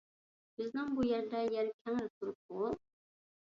بىزنىڭ 0.61 0.89
بۇ 0.99 1.05
يەردە 1.09 1.41
يەر 1.57 1.69
كەڭرى 1.83 2.09
تۇرۇپتىغۇ... 2.15 2.73